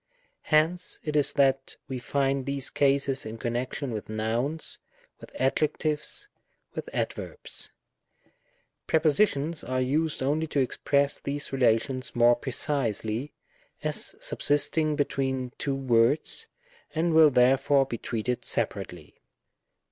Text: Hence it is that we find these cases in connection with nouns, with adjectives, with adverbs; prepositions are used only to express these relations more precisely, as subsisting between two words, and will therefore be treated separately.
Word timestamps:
Hence 0.49 0.99
it 1.03 1.15
is 1.15 1.31
that 1.33 1.77
we 1.87 1.99
find 1.99 2.47
these 2.47 2.71
cases 2.71 3.23
in 3.23 3.37
connection 3.37 3.91
with 3.91 4.09
nouns, 4.09 4.79
with 5.19 5.31
adjectives, 5.37 6.27
with 6.73 6.89
adverbs; 6.91 7.69
prepositions 8.87 9.63
are 9.63 9.79
used 9.79 10.23
only 10.23 10.47
to 10.47 10.59
express 10.59 11.19
these 11.19 11.53
relations 11.53 12.15
more 12.15 12.35
precisely, 12.35 13.31
as 13.83 14.15
subsisting 14.19 14.95
between 14.95 15.51
two 15.59 15.75
words, 15.75 16.47
and 16.95 17.13
will 17.13 17.29
therefore 17.29 17.85
be 17.85 17.99
treated 17.99 18.43
separately. 18.43 19.21